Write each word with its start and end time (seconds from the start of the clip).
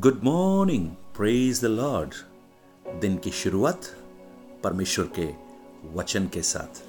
Good 0.00 0.20
morning 0.24 0.88
praise 0.88 1.60
the 1.62 1.64
Lord 1.64 2.14
दिन 3.00 3.16
की 3.16 3.30
शुरुआत 3.30 3.82
परमेश्वर 4.64 5.10
के 5.18 5.28
वचन 5.94 6.26
के 6.26 6.42
साथ। 6.42 6.82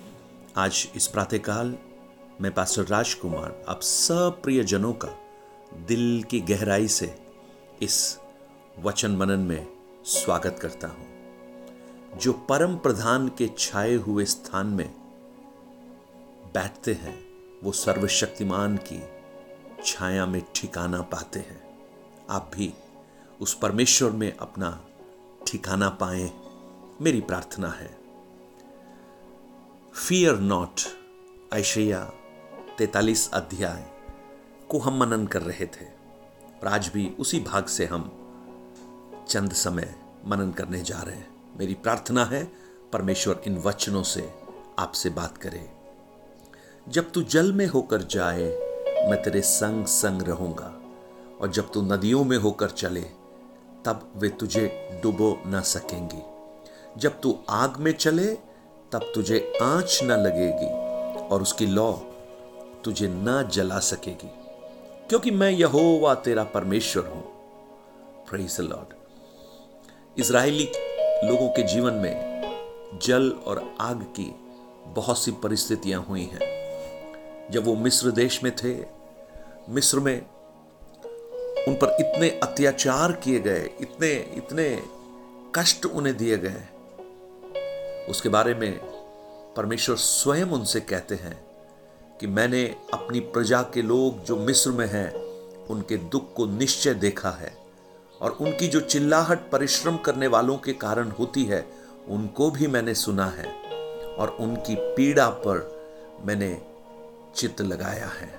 आज 0.58 0.88
इस 0.96 1.08
प्रातःकाल 1.08 1.78
मैं 2.42 2.54
पास्टर 2.54 2.84
राजकुमार, 2.84 3.66
आप 3.70 3.82
सब 3.82 4.40
प्रियजनों 4.44 4.94
का 4.94 5.08
दिल 5.88 6.24
की 6.24 6.40
गहराई 6.40 6.88
से 6.88 7.16
इस 7.82 8.20
वचन 8.80 9.12
मनन 9.12 9.40
में 9.40 9.68
स्वागत 10.06 10.60
करता 10.62 10.88
हूँ। 10.88 12.18
जो 12.18 12.34
परम 12.34 12.78
प्रधान 12.78 13.28
के 13.28 13.50
छाए 13.58 13.94
हुए 13.94 14.26
स्थान 14.26 14.68
में 14.68 14.90
बैठते 16.54 16.94
हैं, 16.94 17.26
वो 17.64 17.72
सर्वशक्तिमान 17.72 18.78
की 18.78 19.04
छाया 19.86 20.26
में 20.26 20.42
ठिकाना 20.56 21.02
पाते 21.02 21.40
हैं। 21.40 21.64
आप 22.30 22.52
भी 22.56 22.74
उस 23.42 23.54
परमेश्वर 23.54 24.12
में 24.12 24.38
अपना 24.38 24.88
ठिकाना 25.48 25.90
पाए, 25.90 26.32
मेरी 27.02 27.22
प्रार्थना 27.22 27.70
है। 27.70 27.98
फियर 29.94 30.36
नॉट 30.36 30.82
ऐशैया 31.54 32.04
तैतालीस 32.78 33.30
अध्याय 33.34 33.86
को 34.70 34.80
हम 34.80 35.00
मनन 35.00 35.28
कर 35.28 35.42
रहे 35.42 35.66
थे, 35.66 35.86
और 36.62 36.68
आज 36.68 36.88
भी 36.88 37.16
उसी 37.20 37.40
भाग 37.40 37.66
से 37.66 37.86
हम 37.86 38.12
चंद 39.30 39.52
समय 39.52 39.96
मनन 40.28 40.52
करने 40.52 40.82
जा 40.82 41.02
रहे 41.02 41.16
हैं। 41.16 41.58
मेरी 41.58 41.74
प्रार्थना 41.74 42.26
है, 42.26 42.44
परमेश्वर 42.94 43.42
इन 43.48 43.58
वचनों 43.58 44.04
से 44.04 44.34
आपसे 44.80 45.10
बात 45.10 45.38
करे। 45.38 45.70
जब 46.90 47.12
तू 47.12 47.22
जल 47.22 47.54
में 47.54 47.68
होकर 47.68 48.02
जाए, 48.02 48.44
मैं 49.10 49.24
तेरे 49.24 49.42
संग 49.42 49.86
संग 49.86 50.22
रहूँगा, 50.22 50.82
और 51.42 51.52
जब 51.52 51.72
तू 51.72 51.82
नदियों 51.82 52.24
में 52.24 52.38
होकर 52.38 52.70
चले 52.70 53.25
तब 53.86 54.14
वे 54.16 54.30
तुझे 54.30 54.90
डुबो 55.04 55.42
न 55.48 55.62
सकेंगी। 55.62 56.24
जब 56.98 57.22
तू 57.22 57.40
आग 57.50 57.78
में 57.78 57.92
चले, 57.92 58.26
तब 58.92 59.12
तुझे 59.16 59.54
आँच 59.62 60.00
न 60.04 60.12
लगेगी 60.12 60.70
और 61.28 61.42
उसकी 61.42 61.66
लौ 61.66 61.94
तुझे 62.84 63.08
न 63.08 63.50
जला 63.54 63.80
सकेगी। 63.80 64.30
क्योंकि 65.10 65.32
मैं 65.32 65.52
यहोवा 65.52 66.16
तेरा 66.16 66.44
परमेश्वर 66.44 67.06
हूँ। 67.06 67.24
प्रेज 68.30 68.58
लॉर्ड 68.60 68.94
इज़राइली 70.20 70.72
लोगों 71.24 71.50
के 71.50 71.64
जीवन 71.64 71.94
में 71.94 72.36
जल 73.04 73.32
और 73.32 73.76
आग 73.82 74.02
की 74.02 74.36
बहुत 74.88 75.24
सी 75.24 75.32
परिस्थितियाँ 75.32 76.04
हुई 76.04 76.30
हैं। 76.34 76.56
जब 77.52 77.66
वो 77.66 77.76
मिस्र 77.76 78.12
देश 78.12 78.44
में 78.44 78.56
थे, 78.56 78.86
मिस्र 79.70 80.00
में 80.00 80.26
उन 81.68 81.76
पर 81.76 81.96
इतने 82.00 82.30
अत्याचार 82.44 83.12
किए 83.12 83.40
गए, 83.40 83.70
इतने 83.82 84.12
इतने 84.38 84.84
कष्ट 85.56 85.86
उन्हें 85.86 86.18
दिए 86.18 86.38
गए। 86.38 86.64
उसके 88.10 88.30
बारे 88.30 88.54
में 88.54 88.80
परमेश्वर 89.56 89.96
स्वयं 89.96 90.46
उनसे 90.46 90.80
कहते 90.80 91.16
हैं 91.16 91.46
कि 92.20 92.28
मैंने 92.28 92.64
अपनी 92.94 93.20
प्रजा 93.20 93.62
के 93.62 93.82
लोग 93.82 94.24
जो 94.24 94.38
मिस्र 94.38 94.72
में 94.72 94.88
हैं, 94.88 95.14
उनके 95.66 95.98
दुख 95.98 96.34
को 96.34 96.46
निश्चय 96.46 96.94
देखा 96.94 97.30
है 97.30 97.54
और 98.22 98.32
उनकी 98.32 98.68
जो 98.68 98.80
चिल्लाहट 98.80 99.50
परिश्रम 99.52 99.98
करने 99.98 100.28
वालों 100.28 100.58
के 100.58 100.74
कारण 100.74 101.10
होती 101.10 101.44
है, 101.44 101.66
उनको 102.08 102.52
भी 102.52 102.68
मैंने 102.68 102.94
सुना 102.94 103.26
है 103.26 103.46
और 104.16 104.38
उनकी 104.40 104.76
पीड़ा 104.76 105.30
पर 105.30 105.72
मैंने 106.26 106.62
चित्त 107.36 107.62
लगाया 107.62 108.12
है। 108.20 108.34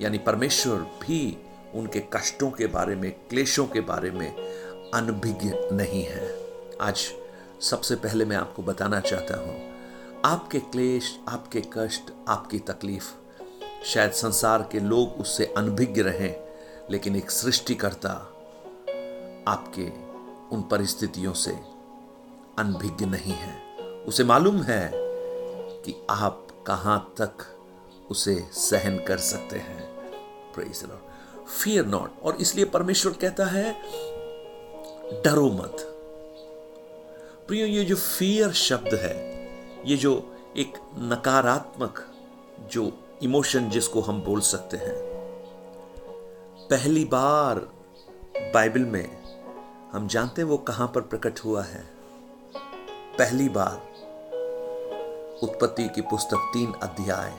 यानी 0.00 0.18
परमेश्वर 0.18 0.76
भी 0.76 1.43
उनके 1.74 2.00
कष्टों 2.12 2.50
के 2.50 2.66
बारे 2.66 2.94
में, 2.96 3.10
क्लेशों 3.28 3.66
के 3.66 3.80
बारे 3.80 4.10
में 4.10 4.30
अनभिज्ञ 4.90 5.52
नहीं 5.72 6.04
है। 6.04 6.28
आज 6.80 7.06
सबसे 7.60 7.94
पहले 7.96 8.24
मैं 8.24 8.36
आपको 8.36 8.62
बताना 8.62 9.00
चाहता 9.00 9.36
हूँ, 9.36 9.56
आपके 10.24 10.58
क्लेश, 10.60 11.18
आपके 11.28 11.62
कष्ट, 11.72 12.12
आपकी 12.28 12.58
तकलीफ़, 12.58 13.12
शायद 13.84 14.12
संसार 14.12 14.68
के 14.72 14.80
लोग 14.80 15.20
उससे 15.20 15.44
अनभिज्ञ 15.56 16.02
रहें, 16.02 16.34
लेकिन 16.90 17.16
एक 17.16 17.30
सृष्टिकर्ता 17.30 18.12
आपके 19.48 19.88
उन 20.56 20.62
परिस्थितियों 20.70 21.32
से 21.32 21.50
अनभिज्ञ 22.58 23.06
नहीं 23.06 23.32
है। 23.32 23.56
उसे 24.04 24.24
मालूम 24.24 24.62
है 24.62 24.90
कि 25.84 25.94
आप 26.10 26.46
कहाँ 26.66 26.98
तक 27.20 27.44
उसे 28.10 28.34
सहन 28.52 28.98
कर 28.98 29.18
सकते 29.18 29.58
हैं। 29.58 29.82
प्रेज 30.54 30.82
लॉर्ड 30.84 31.12
फियर 31.48 31.86
नॉट 31.86 32.20
और 32.22 32.36
इसलिए 32.36 32.64
परमेश्वर 32.64 33.12
कहता 33.12 33.46
है, 33.46 33.72
डरो 35.24 35.50
मत। 35.50 35.76
प्रियो, 37.48 37.66
ये 37.66 37.84
जो 37.84 37.96
फियर 37.96 38.52
शब्द 38.52 38.94
है, 38.94 39.16
ये 39.86 39.96
जो 39.96 40.12
एक 40.56 40.78
नकारात्मक 40.98 42.04
जो 42.72 42.92
इमोशन 43.22 43.68
जिसको 43.70 44.00
हम 44.00 44.22
बोल 44.22 44.40
सकते 44.40 44.76
हैं, 44.76 44.94
पहली 46.70 47.04
बार 47.04 47.58
बाइबल 48.54 48.84
में 48.84 49.22
हम 49.92 50.08
जानते 50.08 50.42
हैं 50.42 50.48
वो 50.48 50.56
कहाँ 50.58 50.86
पर 50.94 51.00
प्रकट 51.00 51.40
हुआ 51.44 51.62
है। 51.62 51.84
पहली 53.18 53.48
बार 53.48 53.92
उत्पत्ति 55.42 55.88
की 55.88 56.00
पुस्तक 56.00 56.50
तीन 56.52 56.72
अध्याय, 56.72 57.32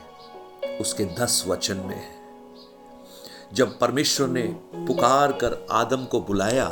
उसके 0.81 1.05
दस 1.05 1.43
वचन 1.47 1.77
में 1.77 1.95
है। 1.95 2.14
जब 3.53 3.77
परमेश्वर 3.79 4.27
ने 4.27 4.41
पुकार 4.77 5.31
कर 5.33 5.65
आदम 5.71 6.05
को 6.05 6.19
बुलाया 6.21 6.69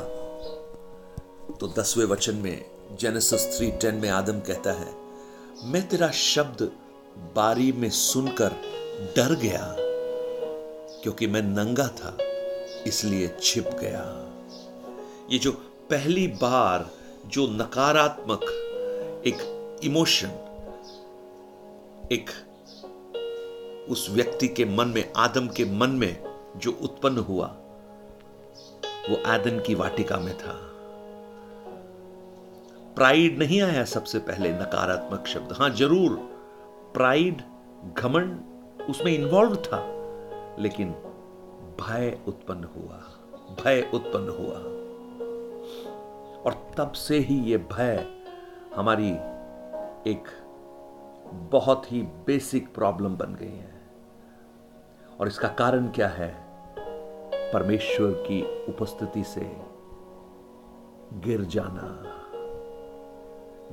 तो 1.53 1.67
दसवें 1.77 2.05
वचन 2.05 2.35
में, 2.35 2.65
जेनेसिस 2.99 3.45
थ्री 3.47 3.69
टेन 3.71 3.95
में 3.95 4.09
आदम 4.09 4.39
कहता 4.39 4.71
है, 4.71 4.93
मैं 5.65 5.87
तेरा 5.89 6.09
शब्द 6.11 6.61
बारी 7.35 7.71
में 7.71 7.89
सुनकर 7.89 8.55
डर 9.15 9.35
गया, 9.35 9.75
क्योंकि 11.03 11.27
मैं 11.27 11.41
नंगा 11.41 11.87
था, 11.89 12.17
इसलिए 12.87 13.27
छिप 13.41 13.69
गया। 13.81 14.03
ये 15.31 15.39
जो 15.39 15.51
पहली 15.89 16.27
बार 16.41 16.89
जो 17.27 17.47
नकारात्मक 17.47 18.43
एक 19.27 19.79
इमोशन, 19.83 20.31
एक 22.11 22.29
उस 23.89 24.07
व्यक्ति 24.09 24.47
के 24.47 24.65
मन 24.65 24.87
में, 24.87 25.11
आदम 25.17 25.47
के 25.47 25.65
मन 25.65 25.89
में 25.89 26.32
जो 26.57 26.71
उत्पन्न 26.71 27.17
हुआ, 27.17 27.47
वो 29.09 29.15
आदन 29.25 29.59
की 29.59 29.75
वाटिका 29.75 30.17
में 30.17 30.37
था। 30.37 30.53
प्राइड 32.95 33.39
नहीं 33.39 33.61
आया 33.61 33.83
सबसे 33.83 34.19
पहले 34.19 34.51
नकारात्मक 34.51 35.27
शब्द। 35.27 35.51
हाँ, 35.51 35.69
ज़रूर, 35.69 36.15
प्राइड, 36.93 37.41
घमंड, 37.97 38.39
उसमें 38.89 39.11
इन्वॉल्व 39.11 39.55
था, 39.55 39.87
लेकिन 40.59 40.91
भय 41.81 42.19
उत्पन्न 42.27 42.63
हुआ, 42.63 42.97
भय 43.63 43.89
उत्पन्न 43.93 44.29
हुआ। 44.29 44.55
और 46.43 46.73
तब 46.77 46.91
से 46.91 47.17
ही 47.17 47.51
यह 47.51 47.57
भय 47.57 48.07
हमारी 48.75 49.09
एक 50.11 50.23
बहुत 51.33 51.91
ही 51.91 52.01
बेसिक 52.01 52.73
प्रॉब्लम 52.73 53.15
बन 53.15 53.35
गई 53.35 53.57
है। 53.57 53.81
और 55.19 55.27
इसका 55.27 55.47
कारण 55.47 55.87
क्या 55.87 56.07
है? 56.07 56.42
परमेश्वर 57.53 58.11
की 58.11 58.65
उपस्थिति 58.69 59.23
से 59.23 59.57
गिर 61.13 61.41
जाना। 61.41 62.09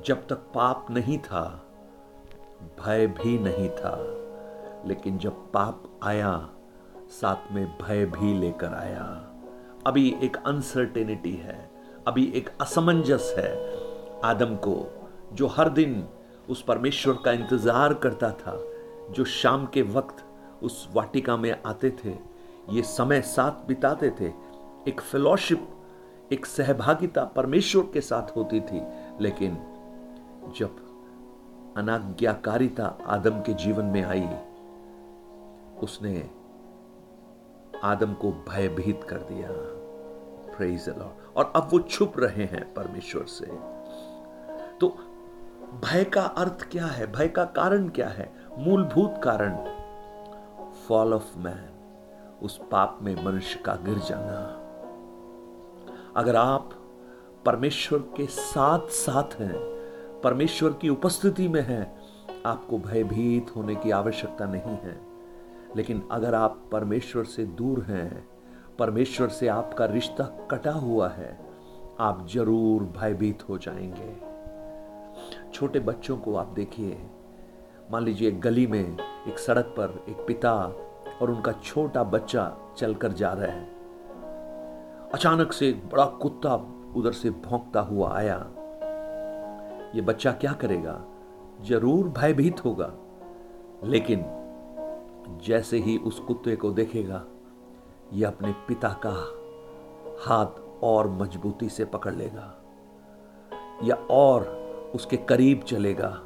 जब 0.07 0.27
तक 0.27 0.37
पाप 0.37 0.87
नहीं 0.91 1.19
था, 1.19 1.67
भय 2.81 3.07
भी 3.07 3.39
नहीं 3.39 3.69
था, 3.69 3.97
लेकिन 4.87 5.19
जब 5.19 5.33
पाप 5.33 6.01
आया, 6.03 6.49
साथ 7.09 7.53
में 7.53 7.79
भय 7.83 8.05
भी 8.05 8.35
लेकर 8.35 8.75
आया। 8.75 9.05
अभी 9.87 10.17
एक 10.23 10.37
अनसर्टेनिटी 10.37 11.33
है, 11.33 11.71
अभी 12.07 12.33
एक 12.35 12.51
असमंजस 12.61 13.35
है। 13.39 13.53
आदम 14.25 14.57
को, 14.57 14.87
जो 15.33 15.47
हर 15.47 15.69
दिन 15.69 16.09
उस 16.49 16.63
परमेश्वर 16.63 17.19
का 17.25 17.33
इंतज़ार 17.33 17.95
करता 17.95 18.31
था, 18.31 18.63
जो 19.11 19.25
शाम 19.25 19.67
के 19.67 19.83
वक्त 19.83 20.25
उस 20.63 20.89
वाटिका 20.93 21.37
में 21.37 21.63
आते 21.67 21.91
थे 21.91 22.30
ये 22.71 22.83
समय 22.83 23.21
साथ 23.21 23.67
बिताते 23.67 24.11
थे। 24.11 24.33
एक 24.89 25.01
फेलोशिप 25.01 25.69
एक 26.33 26.47
सहभागिता 26.47 27.25
परमेश्वर 27.25 27.83
के 27.93 28.01
साथ 28.01 28.37
होती 28.37 28.61
थी। 28.61 28.83
लेकिन 29.21 29.55
जब 30.57 30.77
अनाज्ञाकारिता 31.77 32.99
आदम 33.07 33.41
के 33.41 33.55
जीवन 33.55 33.85
में 33.85 34.03
आई, 34.03 34.29
उसने 35.83 36.31
आदम 37.85 38.15
को 38.15 38.33
भयभीत 38.33 39.05
कर 39.05 39.17
दिया। 39.17 39.49
और 41.37 41.53
अब 41.57 41.69
वो 41.73 41.81
छुप 41.81 42.13
रहे 42.17 42.45
हैं 42.45 42.75
परमेश्वर 42.75 43.23
से। 43.23 43.47
तो 44.79 44.89
भय 45.85 46.05
का 46.05 46.23
अर्थ 46.23 46.69
क्या 46.71 46.87
है? 46.87 47.13
भय 47.13 47.29
का 47.29 47.45
कारण 47.45 47.89
क्या 47.89 48.09
है? 48.09 48.33
मूलभूत 48.59 49.21
कारण 49.25 49.57
फॉल 50.89 51.15
ऑफ़ 51.15 51.39
मैन 51.39 51.80
उस 52.43 52.61
पाप 52.71 52.99
में 53.03 53.25
मनुष्य 53.25 53.61
का 53.65 53.75
गिर 53.75 53.99
जाना। 53.99 54.57
अगर 56.17 56.37
आप 56.37 56.71
परमेश्वर 57.47 57.99
के 57.99 58.27
साथ 58.27 58.81
साथ 58.89 59.35
हैं, 59.35 59.55
परमेश्वर 60.25 60.73
की 60.73 60.89
उपस्थिति 60.89 61.49
में 61.49 61.63
हैं, 61.63 62.01
आपको 62.47 62.79
भयभीत 62.79 63.57
होने 63.57 63.75
की 63.75 63.91
आवश्यकता 63.91 64.47
नहीं 64.47 64.79
है। 64.79 65.01
लेकिन 65.77 66.09
अगर 66.11 66.35
आप 66.35 66.69
परमेश्वर 66.73 67.25
से 67.25 67.45
दूर 67.45 67.83
हैं, 67.83 68.29
परमेश्वर 68.79 69.29
से 69.29 69.49
आपका 69.49 69.85
रिश्ता 69.85 70.25
कटा 70.51 70.73
हुआ 70.73 71.09
है, 71.09 71.41
आप 72.01 72.27
ज़रूर 72.29 72.83
भयभीत 72.83 73.49
हो 73.49 73.59
जाएँगे। 73.59 74.31
छोटे 75.53 75.81
बच्चों 75.81 76.17
को 76.17 76.37
आप 76.37 76.47
देखिए। 76.47 77.11
मान 77.93 78.05
लीजिए 78.05 78.31
गली 78.31 78.67
में 78.67 78.97
एक 79.29 79.39
सड़क 79.39 79.65
पर 79.65 80.05
एक 80.09 80.17
पिता 80.17 80.73
और 81.23 81.31
उनका 81.31 81.53
छोटा 81.53 82.03
बच्चा 82.05 82.57
चलकर 82.79 83.13
जा 83.13 83.33
रहा 83.33 83.47
है। 83.47 83.69
अचानक 85.15 85.53
से 85.53 85.69
एक 85.69 85.89
बड़ा 85.89 86.05
कुत्ता 86.05 86.55
उधर 86.97 87.13
से 87.13 87.31
भौंकता 87.31 87.81
हुआ 87.81 88.13
आया। 88.17 88.37
ये 89.95 90.01
बच्चा 90.01 90.33
क्या 90.33 90.53
करेगा? 90.53 91.01
ज़रूर 91.61 92.09
भयभीत 92.09 92.65
होगा, 92.65 92.93
लेकिन 93.85 94.25
जैसे 95.45 95.79
ही 95.79 95.97
उस 95.99 96.19
कुत्ते 96.19 96.57
को 96.57 96.71
देखेगा 96.71 97.25
यह 98.13 98.29
अपने 98.29 98.53
पिता 98.69 98.89
का 99.07 99.11
हाथ 100.27 100.61
और 100.85 101.09
मजबूती 101.11 101.69
से 101.69 101.85
पकड़ 101.85 102.15
लेगा। 102.15 102.55
या 103.85 103.95
और 104.11 104.45
उसके 104.95 105.17
करीब 105.17 105.63
चलेगा, 105.63 106.21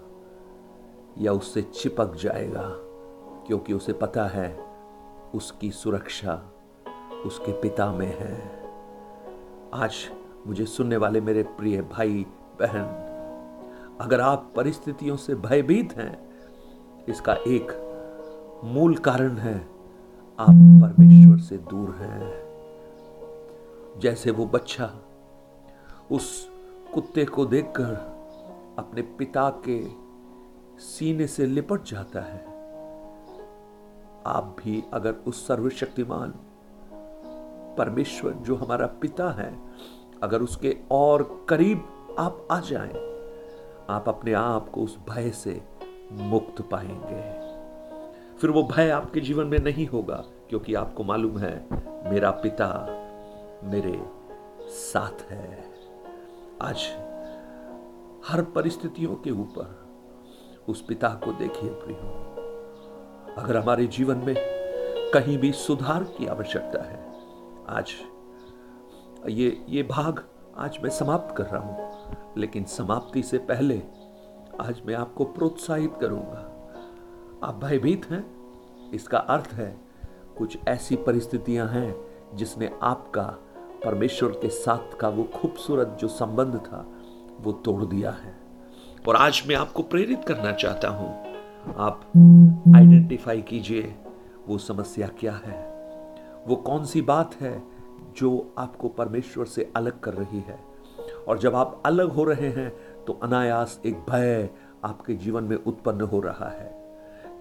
या 1.18 1.32
उससे 1.32 1.62
चिपक 1.62 2.14
जाएगा, 2.14 2.68
क्योंकि 3.46 3.72
उसे 3.72 3.92
पता 3.92 4.26
है 4.26 4.63
उसकी 5.34 5.70
सुरक्षा 5.70 6.50
उसके 7.26 7.52
पिता 7.52 7.92
में 7.92 8.18
है। 8.18 8.64
आज 9.74 9.94
मुझे 10.46 10.66
सुनने 10.66 10.96
वाले 10.96 11.20
मेरे 11.20 11.42
प्रिय 11.42 11.82
भाई, 11.82 12.26
बहन, 12.62 12.84
अगर 14.00 14.20
आप 14.20 14.52
परिस्थितियों 14.56 15.16
से 15.16 15.34
भयभीत 15.34 15.92
हैं, 15.96 16.28
इसका 17.08 17.34
एक 17.34 17.80
मूल 18.64 18.96
कारण 18.96 19.36
है, 19.36 19.58
आप 20.38 20.82
परमेश्वर 20.82 21.38
से 21.38 21.58
दूर 21.58 21.90
हैं। 21.90 22.44
जैसे 24.00 24.30
वो 24.30 24.46
बच्चा 24.46 25.00
उस 26.10 26.50
कुत्ते 26.94 27.24
को 27.24 27.46
देखकर 27.46 27.94
अपने 28.78 29.02
पिता 29.02 29.50
के 29.68 29.84
सीने 30.80 31.26
से 31.26 31.46
लिपट 31.46 31.82
जाता 31.82 32.20
है 32.20 32.53
आप 34.26 34.56
भी 34.64 34.84
अगर 34.92 35.12
उस 35.12 35.46
सर्वशक्तिमान 35.46 36.34
परमेश्वर 37.78 38.32
जो 38.32 38.56
हमारा 38.56 38.86
पिता 38.86 39.30
है 39.30 39.58
अगर 40.22 40.42
उसके 40.42 40.76
और 40.90 41.46
करीब 41.48 42.16
आप 42.18 42.48
आ 42.50 42.60
जाएँ, 42.60 42.92
आप 43.90 44.08
अपने 44.08 44.32
आप 44.32 44.68
को 44.68 44.80
उस 44.80 44.98
भय 45.10 45.30
से 45.30 45.62
मुक्त 46.12 46.62
पाएँगे। 46.62 47.44
फिर 48.38 48.50
वो 48.50 48.62
भय 48.62 48.90
आपके 48.90 49.20
जीवन 49.20 49.46
में 49.46 49.58
नहीं 49.58 49.86
होगा 49.86 50.24
क्योंकि 50.48 50.74
आपको 50.74 51.04
मालूम 51.04 51.38
है 51.38 51.68
मेरा 52.10 52.30
पिता 52.30 52.70
मेरे 53.64 54.10
साथ 54.68 55.30
है। 55.30 55.64
आज 56.62 56.86
हर 58.28 58.42
परिस्थितियों 58.42 59.14
के 59.14 59.30
ऊपर 59.30 59.86
उस 60.68 60.82
पिता 60.82 61.08
को 61.08 61.32
देखिए 61.32 61.70
प्रियो। 61.70 62.43
अगर 63.38 63.56
हमारे 63.56 63.86
जीवन 63.86 64.16
में 64.16 64.34
कहीं 65.14 65.36
भी 65.38 65.50
सुधार 65.52 66.02
की 66.18 66.26
आवश्यकता 66.26 66.82
है, 66.82 66.98
आज 67.68 67.94
ये 69.28 69.64
ये 69.68 69.82
भाग 69.82 70.22
आज 70.56 70.78
मैं 70.82 70.90
समाप्त 70.90 71.34
कर 71.36 71.44
रहा 71.44 71.60
हूँ, 71.60 72.34
लेकिन 72.38 72.64
समाप्ति 72.64 73.22
से 73.22 73.38
पहले 73.38 73.80
आज 74.60 74.82
मैं 74.86 74.94
आपको 74.94 75.24
प्रोत्साहित 75.24 75.94
करूँगा। 76.00 76.38
आप 77.44 77.60
भयभीत 77.64 78.06
हैं, 78.10 78.24
इसका 78.92 79.18
अर्थ 79.18 79.52
है 79.52 79.76
कुछ 80.38 80.58
ऐसी 80.68 80.96
परिस्थितियाँ 80.96 81.68
हैं 81.68 81.94
जिसने 82.36 82.70
आपका, 82.82 83.22
परमेश्वर 83.84 84.30
के 84.32 84.48
साथ 84.48 84.96
का 85.00 85.08
वो 85.08 85.24
खूबसूरत 85.34 85.96
जो 86.00 86.08
संबंध 86.08 86.56
था, 86.56 86.86
वो 87.40 87.52
तोड़ 87.52 87.84
दिया 87.84 88.10
है। 88.10 88.36
और 89.08 89.16
आज 89.16 89.42
मैं 89.48 89.56
आपको 89.56 89.82
प्रेरित 89.82 90.24
करना 90.24 90.52
चाहता 90.52 90.88
हूँ 90.88 91.33
आप 91.78 92.00
आइडेंटिफाई 92.76 93.40
कीजिए, 93.42 93.94
वो 94.48 94.58
समस्या 94.58 95.06
क्या 95.20 95.32
है? 95.44 95.62
वो 96.48 96.56
कौन 96.56 96.84
सी 96.84 97.02
बात 97.02 97.34
है 97.34 97.62
जो 98.16 98.54
आपको 98.58 98.88
परमेश्वर 98.88 99.46
से 99.46 99.70
अलग 99.76 100.00
कर 100.00 100.14
रही 100.14 100.40
है? 100.40 100.58
और 101.28 101.38
जब 101.38 101.54
आप 101.54 101.82
अलग 101.86 102.12
हो 102.12 102.24
रहे 102.24 102.48
हैं 102.48 102.72
तो 103.06 103.12
अनायास 103.22 103.80
एक 103.86 103.94
भय 104.10 104.48
आपके 104.84 105.14
जीवन 105.14 105.44
में 105.44 105.56
उत्पन्न 105.56 106.00
हो 106.00 106.20
रहा 106.20 106.48
है। 106.50 106.72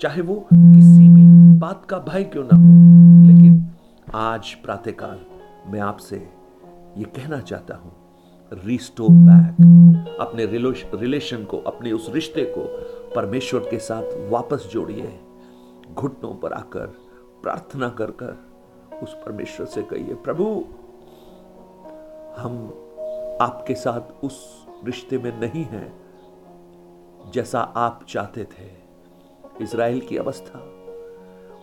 चाहे 0.01 0.21
वो 0.21 0.35
किसी 0.53 1.09
भी 1.09 1.25
बात 1.59 1.85
का 1.85 1.99
भय 1.99 2.23
क्यों 2.23 2.43
ना 2.43 2.55
हो, 2.55 3.27
लेकिन 3.27 3.65
आज 4.15 4.53
प्रातःकाल 4.53 5.19
मैं 5.67 5.79
आपसे 5.79 6.17
ये 6.97 7.03
कहना 7.05 7.39
चाहता 7.39 7.75
हूँ 7.75 7.91
रिस्टोर 8.65 9.09
बैक 9.09 10.17
अपने 10.21 10.45
रिलेशन 10.45 11.43
को, 11.43 11.57
अपने 11.57 11.91
उस 11.91 12.09
रिश्ते 12.13 12.43
को 12.57 12.63
परमेश्वर 13.15 13.59
के 13.59 13.79
साथ 13.79 14.03
वापस 14.29 14.67
जोड़िए। 14.71 15.19
घुटनों 15.93 16.33
पर 16.35 16.53
आकर 16.53 16.85
प्रार्थना 17.43 17.89
कर 17.89 18.11
कर 18.11 18.53
उस 19.03 19.13
परमेश्वर 19.13 19.65
से 19.65 19.83
कहिए, 19.83 20.13
प्रभु, 20.15 20.43
हम 22.37 22.67
आपके 23.41 23.75
साथ 23.75 24.23
उस 24.23 24.67
रिश्ते 24.85 25.17
में 25.17 25.39
नहीं 25.39 25.63
हैं 25.65 27.31
जैसा 27.31 27.59
आप 27.59 28.05
चाहते 28.09 28.43
थे। 28.43 28.71
इसराइल 29.61 29.99
की 29.99 30.17
अवस्था, 30.17 30.59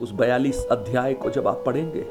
उस 0.03 0.11
बयालीस 0.13 0.65
अध्याय 0.67 1.15
को 1.15 1.31
जब 1.31 1.49
आप 1.49 1.63
पढ़ेंगे, 1.67 2.07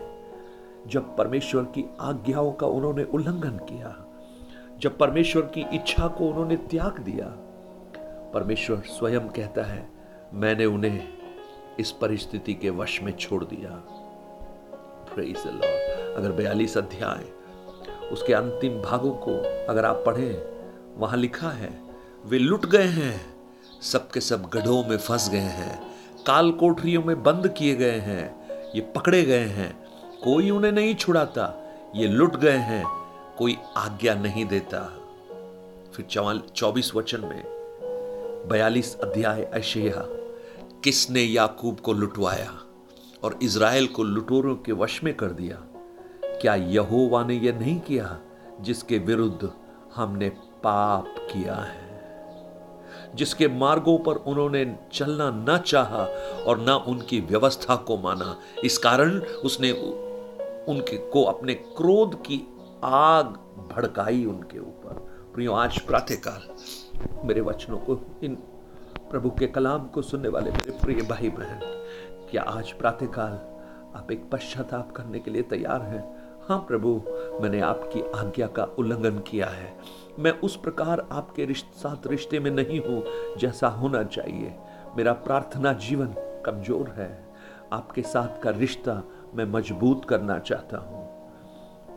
जब 0.87 1.15
परमेश्वर 1.17 1.63
की 1.63 1.85
आज्ञाओं 1.99 2.51
का 2.51 2.67
उन्होंने 2.67 3.03
उल्लंघन 3.03 3.57
किया, 3.69 3.95
जब 4.79 4.97
परमेश्वर 4.97 5.41
की 5.41 5.65
इच्छा 5.73 6.07
को 6.07 6.27
उन्होंने 6.27 6.55
त्याग 6.55 6.99
दिया 6.99 7.25
परमेश्वर 8.33 8.81
स्वयं 8.87 9.27
कहता 9.27 9.63
है, 9.63 9.87
मैंने 10.33 10.65
उन्हें 10.65 11.07
इस 11.79 11.91
परिस्थिति 11.91 12.53
के 12.53 12.69
वश 12.69 13.01
में 13.03 13.11
छोड़ 13.17 13.43
दिया। 13.43 13.69
अगर 16.17 16.31
बयालीस 16.31 16.77
अध्याय 16.77 17.25
उसके 18.11 18.33
अंतिम 18.33 18.81
भागों 18.81 19.11
को 19.13 19.37
अगर 19.69 19.85
आप 19.85 20.03
पढ़ें, 20.05 20.97
वहाँ 20.97 21.17
लिखा 21.17 21.49
है, 21.49 21.69
वे 22.25 22.39
लुट 22.39 22.65
गए 22.65 22.87
हैं, 22.87 23.19
सबके 23.81 24.21
सब 24.21 24.49
गढ़ों 24.53 24.83
में 24.83 24.97
फंस 24.97 25.29
गए 25.29 25.37
हैं 25.37 25.79
काल 26.27 26.51
कोठरियों 26.51 27.03
में 27.03 27.21
बंद 27.23 27.47
किए 27.57 27.75
गए 27.75 27.99
हैं, 27.99 28.23
ये 28.75 28.81
पकड़े 28.95 29.21
गए 29.23 29.45
हैं, 29.49 29.71
कोई 30.23 30.49
उन्हें 30.49 30.71
नहीं 30.71 30.95
छुड़ाता, 30.95 31.53
ये 31.95 32.07
लुट 32.07 32.35
गए 32.35 32.57
हैं, 32.69 32.83
कोई 33.37 33.57
आज्ञा 33.77 34.13
नहीं 34.15 34.45
देता। 34.45 34.79
फिर 35.93 36.05
चौबीस 36.55 36.95
वचन 36.95 37.21
में 37.21 37.43
बयालीस 38.47 38.99
अध्याय 38.99 39.43
अशेया 39.43 40.05
किसने 40.83 41.21
याकूब 41.21 41.79
को 41.79 41.93
लुटवाया 41.93 42.51
और 43.23 43.39
इज़राइल 43.43 43.87
को 43.87 44.03
लुटोरों 44.03 44.55
के 44.55 44.71
वश 44.71 45.03
में 45.03 45.17
कर 45.17 45.25
दिया? 45.25 45.55
क्या 46.25 46.55
यहोवा 46.55 47.23
ने 47.23 47.33
यह 47.33 47.59
नहीं 47.59 47.79
किया 47.79 48.19
जिसके 48.61 48.97
विरुद्ध 48.97 49.49
हमने 49.95 50.29
पाप 50.63 51.15
किया 51.19 51.55
है? 51.55 51.89
जिसके 53.15 53.47
मार्गों 53.47 53.99
पर 53.99 54.15
उन्होंने 54.15 54.79
चलना 54.93 55.29
न 55.49 55.57
चाहा 55.57 56.03
और 56.43 56.59
न 56.59 56.69
उनकी 56.69 57.19
व्यवस्था 57.19 57.75
को 57.75 57.97
माना। 57.97 58.39
इस 58.63 58.77
कारण 58.77 59.19
उसने 59.19 59.71
उनके, 60.67 60.97
को 60.97 61.23
अपने 61.23 61.53
क्रोध 61.53 62.21
की 62.21 62.41
आग 62.83 63.25
भड़काई 63.75 64.25
उनके 64.25 64.59
ऊपर। 64.59 64.93
प्रियो, 65.33 65.53
आज 65.53 65.79
प्रातःकाल 65.79 66.55
मेरे 67.25 67.41
वचनों 67.41 67.77
को, 67.77 67.99
इन 68.23 68.35
प्रभु 69.11 69.29
के 69.29 69.47
कलाम 69.47 69.87
को 69.87 70.01
सुनने 70.01 70.27
वाले 70.27 70.51
मेरे 70.51 70.71
प्रिय 70.71 71.01
भाई 71.01 71.29
बहन, 71.29 71.59
क्या 72.31 72.41
आज 72.41 72.71
प्रातःकाल 72.71 73.39
आप 73.95 74.11
एक 74.11 74.29
पश्चाताप 74.31 74.91
करने 74.91 75.19
के 75.19 75.31
लिए 75.31 75.41
तैयार 75.41 75.81
हैं? 75.81 76.03
हाँ 76.47 76.57
प्रभु, 76.59 76.89
मैंने 77.41 77.59
आपकी 77.61 78.01
आज्ञा 78.15 78.47
का 78.47 78.63
उल्लंघन 78.63 79.19
किया 79.19 79.47
है। 79.47 79.73
मैं 80.19 80.31
उस 80.39 80.55
प्रकार 80.55 81.07
आपके 81.11 81.45
रिश्त, 81.45 81.65
साथ 81.75 82.07
रिश्ते 82.07 82.39
में 82.39 82.51
नहीं 82.51 82.79
हूँ, 82.79 83.03
जैसा 83.37 83.67
होना 83.67 84.03
चाहिए। 84.03 84.53
मेरा 84.97 85.13
प्रार्थना 85.13 85.73
जीवन 85.73 86.13
कमज़ोर 86.45 86.89
है। 86.89 87.11
आपके 87.73 88.01
साथ 88.01 88.41
का 88.41 88.49
रिश्ता 88.49 89.03
मैं 89.35 89.45
मज़बूत 89.45 90.05
करना 90.05 90.39
चाहता 90.39 90.77
हूँ। 90.77 90.98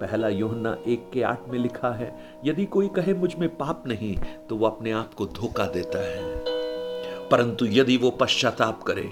पहला 0.03 0.29
योहन्ना 0.29 0.77
एक 0.87 1.11
के 1.13 1.23
आठ 1.23 1.49
में 1.49 1.59
लिखा 1.59 1.91
है, 1.91 2.15
यदि 2.45 2.65
कोई 2.67 2.89
कहे 2.89 3.15
मुझमें 3.15 3.49
पाप 3.57 3.85
नहीं 3.87 4.17
तो 4.49 4.57
वो 4.57 4.67
अपने 4.67 4.93
आप 4.93 5.15
को 5.15 5.27
धोखा 5.29 5.67
देता 5.67 5.99
है। 6.01 7.29
परंतु 7.29 7.67
यदि 7.67 7.97
वो 7.97 8.11
पश्चाताप 8.11 8.83
करे 8.83 9.11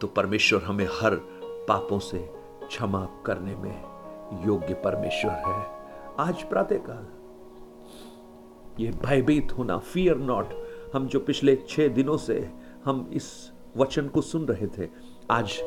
तो 0.00 0.06
परमेश्वर 0.06 0.62
हमें 0.62 0.86
हर 0.92 1.14
पापों 1.68 1.98
से 2.00 2.18
क्षमा 2.66 3.04
करने 3.26 3.54
में 3.56 4.44
योग्य 4.46 4.74
परमेश्वर 4.84 5.32
है। 5.46 5.60
आज 6.20 6.42
प्रातःकाल 6.42 7.06
ये 8.80 8.90
भयभीत 9.04 9.52
होना 9.52 9.78
फियर 9.78 10.16
नॉट 10.16 10.52
हम 10.94 11.06
जो 11.06 11.20
पिछले 11.20 11.56
छह 11.68 11.88
दिनों 11.88 12.16
से 12.16 12.38
हम 12.84 13.08
इस 13.12 13.26
वचन 13.76 14.08
को 14.08 14.20
सुन 14.20 14.44
रहे 14.46 14.66
थे, 14.68 14.88
आज 15.30 15.60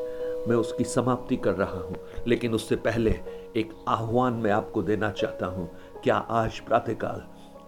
मैं 0.48 0.56
उसकी 0.56 0.84
समाप्ति 0.84 1.36
कर 1.38 1.54
रहा 1.54 1.80
हूँ, 1.80 1.96
लेकिन 2.28 2.54
उससे 2.54 2.76
पहले 2.76 3.12
एक 3.56 3.74
आह्वान 3.88 4.34
मैं 4.34 4.52
आपको 4.52 4.82
देना 4.84 5.10
चाहता 5.12 5.46
हूँ। 5.46 5.70
क्या 6.04 6.16
आज 6.16 6.60
प्रातःकाल 6.60 7.22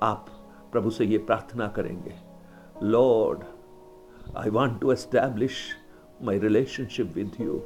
आप 0.04 0.26
प्रभु 0.72 0.90
से 0.90 1.06
ये 1.06 1.18
प्रार्थना 1.18 1.68
करेंगे? 1.68 2.14
Lord 2.84 3.44
I 4.38 4.50
want 4.50 4.80
to 4.82 4.92
establish 4.92 5.60
my 6.24 6.40
relationship 6.40 7.14
with 7.16 7.32
you 7.42 7.62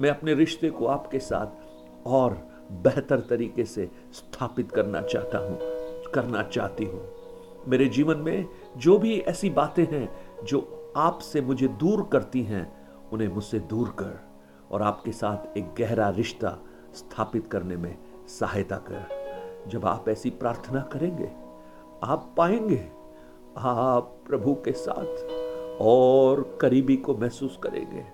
मैं 0.00 0.10
अपने 0.10 0.34
रिश्ते 0.34 0.70
को 0.70 0.86
आपके 0.86 1.18
साथ 1.18 2.06
और 2.06 2.34
बेहतर 2.84 3.20
तरीके 3.20 3.64
से 3.64 3.88
स्थापित 4.12 4.72
करना 4.72 5.00
चाहता 5.00 5.38
हूँ, 5.38 5.58
करना 6.14 6.42
चाहती 6.42 6.84
हूँ। 6.84 7.02
मेरे 7.68 7.86
जीवन 7.88 8.16
में 8.16 8.46
जो 8.76 8.96
भी 8.98 9.18
ऐसी 9.18 9.50
बातें 9.50 9.84
हैं 9.84 10.08
जो 10.44 10.60
आपसे 10.96 11.40
मुझे 11.40 11.68
दूर 11.68 12.08
करती 12.12 12.42
हैं, 12.42 12.66
उन्हें 13.12 13.28
मुझसे 13.28 13.58
दूर 13.60 13.88
कर 13.98 14.18
और 14.70 14.82
आपके 14.82 15.12
साथ 15.12 15.56
एक 15.58 15.74
गहरा 15.78 16.08
रिश्ता 16.10 16.58
स्थापित 16.96 17.46
करने 17.46 17.76
में 17.76 17.98
सहायता 18.28 18.76
कर। 18.76 19.26
जब 19.68 19.86
आप 19.86 20.08
ऐसी 20.08 20.30
प्रार्थना 20.30 20.80
करेंगे, 20.80 21.30
आप 22.04 22.34
पाएँगे, 22.36 22.88
आप 23.58 24.16
प्रभु 24.28 24.54
के 24.54 24.72
साथ 24.72 25.28
और 25.80 26.58
करीबी 26.60 26.96
को 26.96 27.16
महसूस 27.16 27.58
करेंगे 27.62 28.04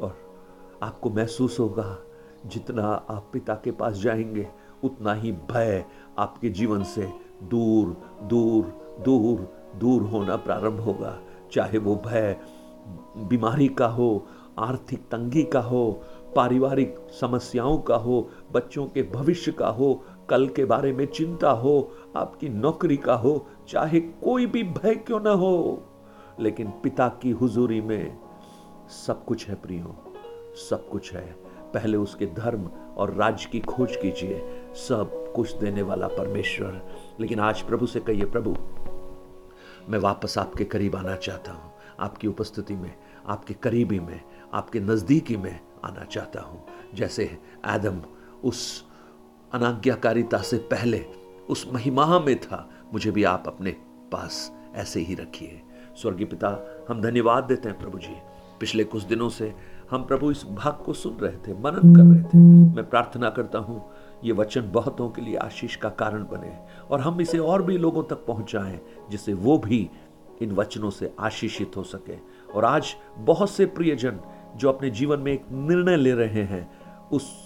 और 0.00 0.16
आपको 0.82 1.10
महसूस 1.10 1.60
होगा, 1.60 1.98
जितना 2.46 2.86
आप 3.10 3.30
पिता 3.32 3.54
के 3.54 3.70
पास 3.70 3.94
जाएँगे, 3.94 4.48
उतना 4.84 5.14
ही 5.14 5.32
भय 5.32 5.84
आपके 6.18 6.48
जीवन 6.48 6.82
से 6.84 7.12
दूर 7.42 7.96
दूर 8.22 8.64
दूर 9.04 9.54
दूर 9.76 10.02
होना 10.02 10.36
प्रारंभ 10.36 10.80
होगा। 10.80 11.18
चाहे 11.52 11.78
वो 11.78 11.96
भय 11.96 12.40
बीमारी 13.16 13.68
का 13.68 13.86
हो 13.86 14.26
आर्थिक 14.58 15.00
तंगी 15.00 15.42
का 15.42 15.60
हो, 15.60 16.02
पारिवारिक 16.36 16.96
समस्याओं 17.20 17.78
का 17.78 17.96
हो, 17.96 18.30
बच्चों 18.52 18.86
के 18.86 19.02
भविष्य 19.02 19.52
का 19.52 19.68
हो, 19.68 20.04
कल 20.30 20.48
के 20.48 20.64
बारे 20.64 20.92
में 20.92 21.06
चिंता 21.06 21.50
हो, 21.50 21.92
आपकी 22.16 22.48
नौकरी 22.48 22.96
का 22.96 23.14
हो, 23.14 23.46
चाहे 23.68 24.00
कोई 24.00 24.46
भी 24.46 24.62
भय 24.62 24.94
क्यों 24.94 25.20
ना 25.20 25.30
हो, 25.30 25.82
लेकिन 26.40 26.70
पिता 26.70 27.08
की 27.08 27.30
हुजूरी 27.30 27.80
में 27.80 28.18
सब 29.06 29.24
कुछ 29.24 29.48
है 29.48 29.54
प्रियो, 29.54 29.96
सब 30.70 30.88
कुछ 30.88 31.12
है। 31.12 31.36
पहले 31.74 31.96
उसके 31.96 32.26
धर्म 32.26 32.70
और 32.96 33.14
राज्य 33.14 33.48
की 33.52 33.60
खोज 33.60 33.96
कीजिए, 33.96 34.42
सब 34.74 35.32
कुछ 35.36 35.52
देने 35.52 35.82
वाला 35.82 36.08
परमेश्वर। 36.08 36.80
लेकिन 37.20 37.40
आज 37.40 37.62
प्रभु 37.62 37.86
से 37.86 38.00
कहिए, 38.00 38.24
प्रभु, 38.24 38.56
मैं 39.90 39.98
वापस 39.98 40.38
आपके 40.38 40.64
करीब 40.64 40.96
आना 40.96 41.16
चाहता 41.16 41.52
हूँ, 41.52 41.72
आपकी 42.00 42.28
उपस्थिति 42.28 42.74
में, 42.74 42.94
आपके 43.26 43.54
करीबी 43.54 43.98
में 44.00 44.20
आपके 44.54 44.80
नज़दीकी 44.80 45.36
में 45.36 45.60
आना 45.84 46.04
चाहता 46.04 46.40
हूँ। 46.40 46.64
जैसे 46.94 47.38
आदम 47.64 48.02
उस 48.44 48.84
अनाज्ञाकारिता 49.52 50.38
से 50.38 50.56
पहले, 50.56 51.06
उस 51.50 51.70
महिमा 51.72 52.18
में 52.18 52.40
था। 52.40 52.70
मुझे 52.92 53.10
भी 53.10 53.24
आप 53.24 53.44
अपने 53.46 53.70
पास 54.12 54.52
ऐसे 54.74 55.00
ही 55.00 55.14
रखिए। 55.14 55.62
स्वर्गीय 55.96 56.26
पिता, 56.26 56.66
हम 56.88 57.00
धन्यवाद 57.00 57.44
देते 57.44 57.68
हैं 57.68 57.78
प्रभु 57.78 57.98
जी। 57.98 58.16
पिछले 58.60 58.84
कुछ 58.84 59.02
दिनों 59.02 59.28
से 59.28 59.54
हम 59.90 60.02
प्रभु 60.02 60.30
इस 60.30 60.44
भाग 60.44 60.72
को 60.72 60.92
सुन 60.92 61.12
रहे 61.12 61.36
थे, 61.36 61.52
मनन 61.52 61.96
कर 61.96 62.02
रहे 62.02 62.22
थे। 62.22 62.38
मैं 62.74 62.90
प्रार्थना 62.90 63.30
करता 63.30 63.58
हूँ, 63.58 63.90
ये 64.24 64.32
वचन 64.32 64.70
बहुतों 64.72 65.10
के 65.10 65.22
लिए 65.22 65.36
आशीष 65.36 65.76
का 65.76 65.88
कारण 65.88 66.22
बने 66.22 66.58
और 66.90 67.00
हम 67.00 67.20
इसे 67.20 67.38
और 67.38 67.62
भी 67.62 67.78
लोगों 67.78 68.02
तक 68.02 68.14
पहुंचाएँ, 68.14 68.80
जिससे 69.10 69.34
वो 69.34 69.58
भी 69.58 69.90
इन 70.42 70.52
वचनों 70.52 70.90
से 70.90 71.14
आशीषित 71.20 71.76
हो 71.76 71.82
सके। 71.82 72.16
और 72.52 72.64
आज 72.64 72.94
बहुत 73.18 73.50
से 73.50 73.66
प्रियजन 73.66 74.20
जो 74.56 74.68
अपने 74.68 74.90
जीवन 74.90 75.18
में 75.18 75.32
एक 75.32 75.44
निर्णय 75.52 75.96
ले 75.96 76.12
रहे 76.12 76.42
हैं, 76.42 76.80
उस 77.10 77.44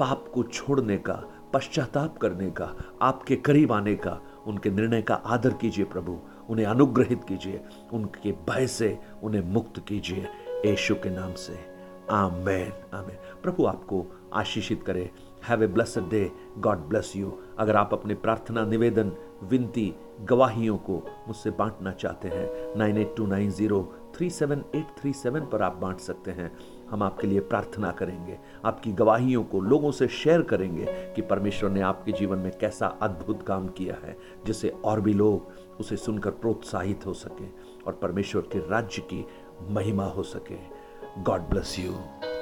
पाप 0.00 0.24
को 0.34 0.42
छोड़ने 0.42 0.96
का, 0.96 1.22
पश्चाताप 1.54 2.18
करने 2.18 2.50
का, 2.50 2.74
आपके 3.02 3.36
करीब 3.36 3.72
आने 3.72 3.94
का, 3.94 4.20
उनके 4.46 4.70
निर्णय 4.70 5.02
का 5.02 5.14
आदर 5.14 5.50
कीजिए 5.50 5.84
प्रभु, 5.84 6.18
उन्हें 6.50 6.66
अनुग्रहित 6.66 7.24
कीजिए, 7.24 7.60
उनके 7.92 8.32
भय 8.32 8.66
से 8.66 8.98
उन्हें 9.22 9.42
मुक्त 9.42 9.84
कीजिए, 9.88 10.26
यशु 10.66 10.94
के 10.94 11.10
नाम 11.10 11.32
से। 11.32 11.78
आमेन 12.10 12.72
आमेन। 12.94 13.16
प्रभु 13.42 13.66
आपको 13.66 14.06
आशीषित 14.34 14.82
करे। 14.82 15.10
Have 15.48 15.62
a 15.62 15.66
blessed 15.66 16.08
day 16.08 16.32
God 16.58 16.78
bless 16.78 17.12
you 17.16 17.38
अगर 17.58 17.76
आप 17.76 17.90
अपने 17.92 18.14
प्रार्थना, 18.14 18.64
निवेदन, 18.64 19.12
विनती, 19.44 19.94
गवाहियों 20.20 20.76
को 20.76 21.24
मुझसे 21.28 21.50
बांटना 21.50 21.92
चाहते 21.92 22.28
हैं, 22.28 22.78
nine 22.78 22.98
eight 22.98 23.14
two 23.16 23.26
nine 23.26 23.50
zero 23.50 23.94
three 24.18 24.28
seven 24.30 24.62
eight 24.74 24.86
three 24.98 25.12
seven 25.12 25.40
पर 25.40 25.62
आप 25.62 25.74
बांट 25.76 25.98
सकते 26.00 26.30
हैं 26.30 26.50
हम 26.90 27.02
आपके 27.02 27.26
लिए 27.26 27.40
प्रार्थना 27.40 27.90
करेंगे 27.90 28.38
आपकी 28.64 28.92
गवाहियों 28.92 29.42
को 29.44 29.60
लोगों 29.60 29.90
से 29.90 30.08
शेयर 30.08 30.42
करेंगे 30.42 30.86
कि 31.16 31.22
परमेश्वर 31.22 31.70
ने 31.70 31.80
आपके 31.80 32.12
जीवन 32.12 32.38
में 32.38 32.50
कैसा 32.58 32.86
अद्भुत 33.02 33.42
काम 33.42 33.68
किया 33.68 33.96
है 34.04 34.16
जिससे 34.46 34.72
और 34.84 35.00
भी 35.00 35.12
लोग 35.12 35.80
उसे 35.80 35.96
सुनकर 35.96 36.30
प्रोत्साहित 36.40 37.06
हो 37.06 37.14
सके 37.14 37.46
और 37.86 37.98
परमेश्वर 38.02 38.48
के 38.52 38.68
राज्य 38.70 39.02
की 39.12 39.24
महिमा 39.70 40.06
हो 40.08 40.22
सके 40.22 40.58
गॉड 41.22 41.48
ब्लेस 41.50 41.78
यू 41.78 42.37